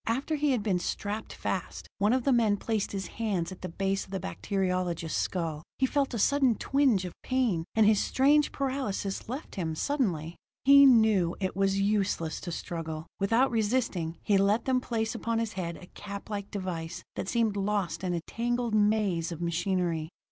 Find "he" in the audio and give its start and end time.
0.33-0.49, 5.77-5.85, 10.65-10.87, 14.23-14.39